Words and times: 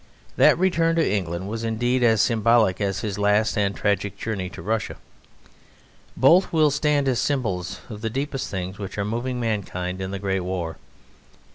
That 0.35 0.57
return 0.57 0.95
to 0.95 1.07
England 1.07 1.47
was 1.47 1.63
indeed 1.63 2.01
as 2.01 2.23
symbolic 2.23 2.81
as 2.81 3.01
his 3.01 3.19
last 3.19 3.55
and 3.55 3.75
tragic 3.75 4.17
journey 4.17 4.49
to 4.49 4.61
Russia. 4.63 4.95
Both 6.17 6.51
will 6.51 6.71
stand 6.71 7.07
as 7.07 7.19
symbols 7.19 7.81
of 7.87 8.01
the 8.01 8.09
deepest 8.09 8.49
things 8.49 8.79
which 8.79 8.97
are 8.97 9.05
moving 9.05 9.39
mankind 9.39 10.01
in 10.01 10.09
the 10.09 10.17
Great 10.17 10.39
War. 10.43 10.77